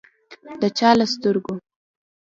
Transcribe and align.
د 0.61 0.63
چا 0.77 0.89
له 0.99 1.05
سترګو 1.13 1.53